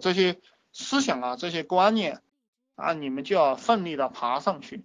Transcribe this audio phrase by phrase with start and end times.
[0.00, 0.40] 这些
[0.72, 2.22] 思想啊，这些观念
[2.76, 4.84] 啊，你们就要奋力的爬上去。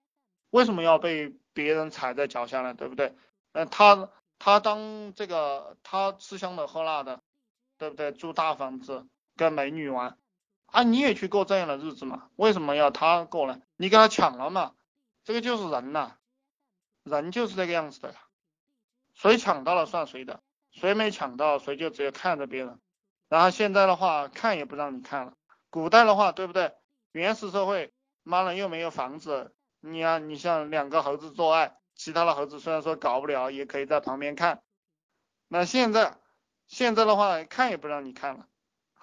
[0.49, 2.73] 为什么要被别人踩在脚下呢？
[2.73, 3.15] 对不对？
[3.53, 7.21] 呃，他他当这个他吃香的喝辣的，
[7.77, 8.11] 对不对？
[8.11, 10.17] 住大房子，跟美女玩，
[10.67, 12.29] 啊，你也去过这样的日子嘛？
[12.35, 13.61] 为什么要他过呢？
[13.77, 14.73] 你给他抢了嘛？
[15.23, 16.17] 这个就是人呐，
[17.03, 18.19] 人就是这个样子的呀，
[19.13, 20.41] 谁抢到了算谁的，
[20.71, 22.79] 谁没抢到，谁就只有看着别人。
[23.33, 25.33] 然后现在的话，看也不让你看了。
[25.71, 26.75] 古代的话，对不对？
[27.13, 34.61] 原始社会，妈了又没有房子，你啊，你像两个猴子做爱，其他的猴子虽然说搞不了，也可以在旁边看。
[35.47, 36.15] 那现在，
[36.67, 38.45] 现在的话，看也不让你看了，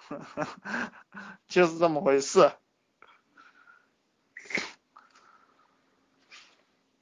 [1.49, 2.53] 就是这么回事。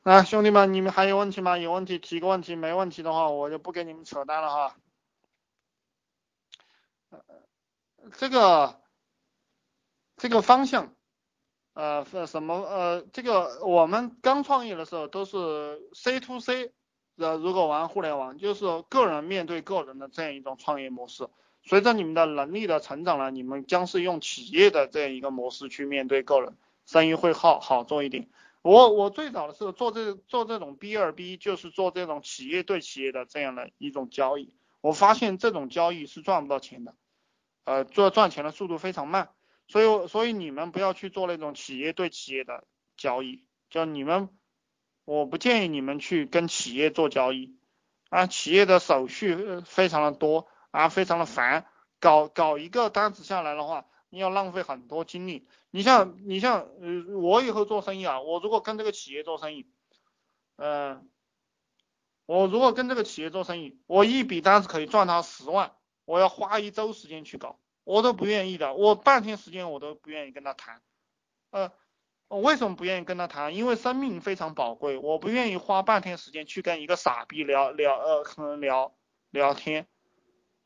[0.01, 1.59] 啊，兄弟们，你们还有问题吗？
[1.59, 4.75] 有问题提个问题，没问题的话，我就不给你们扯淡了哈。
[8.13, 8.81] 这个
[10.17, 10.93] 这个方向，
[11.73, 16.73] 呃，什么呃，这个我们刚创业的时候都是 C to C，
[17.17, 21.27] 呃，如果玩互联网，就是个人面对个人的这样一种创业模式。
[21.63, 28.29] 随着你们的能力的成长呢，你们将是用企业的这样一个模式去面对个人，生意会好好做一点。
[28.61, 34.53] 我我最早的时候做这做这种 B 二 B，就是做这种企业对企业的这样的一种交易。
[34.81, 36.95] 我发现这种交易是赚不到钱的，
[37.63, 39.29] 呃，做赚钱的速度非常慢。
[39.67, 42.65] 所以所以你们不要去做那种企业对企业的
[42.97, 44.29] 交易，就你们，
[45.05, 47.55] 我不建议你们去跟企业做交易
[48.09, 51.65] 啊，企业的手续非常的多啊，非常的烦，
[51.99, 53.85] 搞搞一个单子下来的话。
[54.11, 55.47] 你要浪费很多精力。
[55.69, 59.67] 你像你像呃，我以后做生意啊，我如果跟这个企业做生意，
[60.55, 61.07] 嗯，
[62.25, 65.73] 我如果跟这个企业做生意，我一笔单子可以赚他十万，
[66.09, 70.81] 我要花一周时间去搞，我都不愿意的，我半天时间我都不愿意跟他谈。
[71.51, 71.71] 呃，
[72.27, 73.53] 我为什么不愿意跟他谈？
[73.53, 78.95] 因为生命非常宝贵，我不愿意花半天时间去跟一个傻逼聊聊呃，可能聊
[79.29, 79.85] 聊天。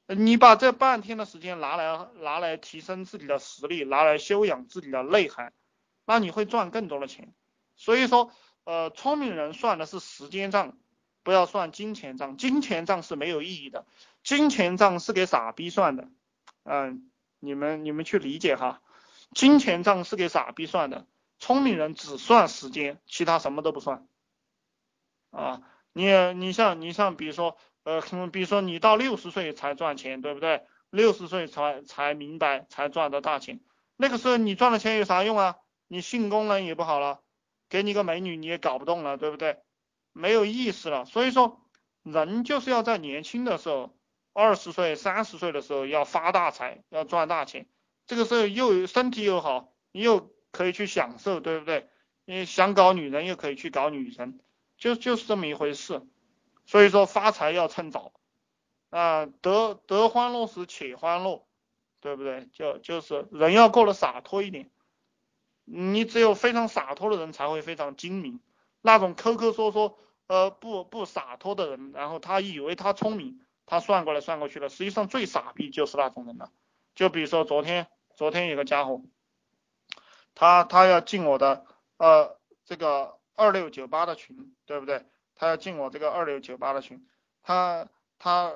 [0.08, 5.52] 你把这半天的时间拿来拿来提升自己的实力，拿来修养自己的内涵，
[6.06, 7.34] 那你会赚更多的钱。
[7.76, 8.32] 所以说，
[8.64, 10.78] 呃，聪明人算的是时间账，
[11.24, 12.38] 不要算金钱账。
[12.38, 13.86] 金钱账是没有意义的，
[14.24, 16.08] 金钱账是给傻逼算的。
[16.64, 18.82] 嗯，你们你们去理解哈，
[19.34, 21.08] 金钱账是给傻逼算的，
[21.40, 24.08] 聪明人只算时间，其他什么都不算。
[25.32, 25.62] 啊，
[25.94, 27.58] 你你像你像比如说。
[27.86, 28.00] 呃，
[28.32, 30.64] 比如说你到六十岁才赚钱，对不对？
[30.90, 33.60] 六十岁才才明白，才赚的大钱。
[33.98, 35.58] 那个时候你赚了钱有啥用啊？
[35.90, 37.20] 你性功能也不好了，
[37.68, 39.58] 给你个美女你也搞不动了，对不对？
[40.14, 41.04] 没有意思了。
[41.04, 41.60] 所以说，
[42.04, 43.94] 人就是要在年轻的时候，
[44.32, 47.68] 二十岁、三十岁的时候要发大财，要赚大钱。
[48.06, 51.90] 这个时候又身体又好，又可以去享受，对不对？
[52.26, 54.40] 你想搞女人又可以去搞女人，
[54.78, 56.02] 就就是这么一回事。
[56.66, 58.14] 所以说发财要趁早
[58.90, 61.46] 啊，得得欢乐时且欢乐，
[62.00, 62.48] 对不对？
[62.54, 64.70] 就就是人要过得洒脱一点，
[65.66, 68.40] 你只有非常洒脱的人才会非常精明，
[68.84, 76.52] 那种抠抠缩缩呃不不洒脱的人，然后他以为他聪明，他算过来算过去了，实际上最傻逼就是那种人了。
[76.94, 79.02] 就比如说昨天昨天有个家伙，
[80.36, 81.66] 他他要进我的
[81.98, 85.06] 呃这个二六九八的群，对不对？
[85.34, 87.08] 他要进我这个二六九八的群，
[87.42, 87.88] 他
[88.20, 88.54] 他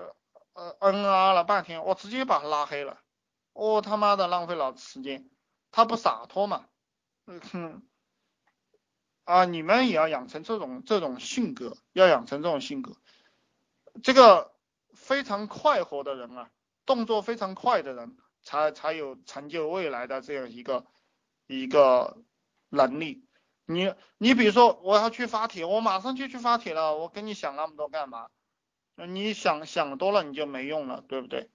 [0.53, 2.99] 呃嗯啊了半天，我直接把他拉黑了，
[3.53, 5.29] 我他妈的浪费了时间，
[5.71, 6.65] 他不洒脱嘛，
[7.25, 7.81] 嗯哼，
[9.27, 12.95] 啊你们也要养成这种这种性格，要养成这种性格，
[14.01, 14.53] 这个
[14.93, 16.49] 非常快活的人啊，
[16.85, 20.85] 动作非常快的人才才有成就未来的这样一个
[21.45, 22.23] 一个
[22.69, 23.27] 能力。
[23.65, 28.29] 你你比如说我要去发帖，我马上就去发帖了，我跟你想那么多干嘛？
[28.95, 31.49] 你想想多了你就没用了，对不对？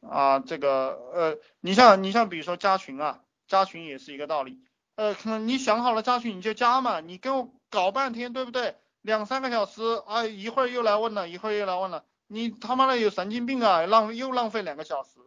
[0.00, 4.64] 啊，这个呃，你像你像比如说加群啊，加群也是一个道理，
[4.96, 8.76] 呃，可能你想好了加群你就加嘛，你跟我搞半天对不对？
[9.02, 15.18] 两三个小时啊，一会儿又来问了，一会儿又来问了，你他妈的有神经病啊，浪又浪费两个小时，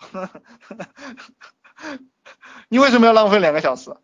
[2.68, 3.96] 你为什么要浪费两个小时？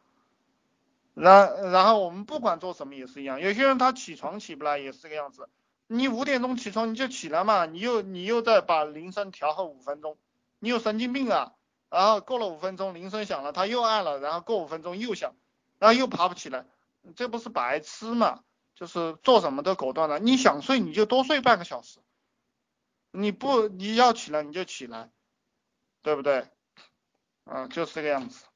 [1.14, 5.48] 然然后我们不管做什么也是一样，有些人他起床起不来也是这个样子。
[5.88, 10.16] 你五点钟起床你就起来嘛，你又你又在把铃声调后五分钟，
[10.58, 11.52] 你有神经病啊？
[11.92, 15.34] 然后过了五分钟铃声响了他又按了，然后过五分钟又响，
[15.78, 16.64] 然后又爬不起来，
[17.14, 18.40] 这不是白痴嘛？
[18.74, 22.00] 就是做什么都果断了，你想睡你就多睡半个小时，
[23.10, 25.10] 你不你要起来你就起来，
[26.00, 26.48] 对不对？
[27.44, 28.46] 嗯，就是这个样子。